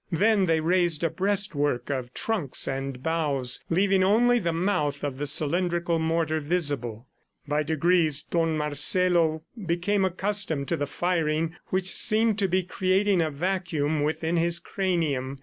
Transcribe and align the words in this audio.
Then 0.11 0.45
they 0.45 0.61
raised 0.61 1.03
a 1.03 1.11
breastwork 1.11 1.91
of 1.91 2.11
trunks 2.15 2.67
and 2.67 3.03
boughs, 3.03 3.63
leaving 3.69 4.03
only 4.03 4.39
the 4.39 4.51
mouth 4.51 5.03
of 5.03 5.19
the 5.19 5.27
cylindrical 5.27 5.99
mortar 5.99 6.39
visible. 6.39 7.05
By 7.47 7.61
degrees 7.61 8.23
Don 8.23 8.57
Marcelo 8.57 9.43
became 9.63 10.03
accustomed 10.03 10.67
to 10.69 10.75
the 10.75 10.87
firing 10.87 11.55
which 11.67 11.93
seemed 11.93 12.39
to 12.39 12.47
be 12.47 12.63
creating 12.63 13.21
a 13.21 13.29
vacuum 13.29 14.01
within 14.01 14.37
his 14.37 14.57
cranium. 14.57 15.37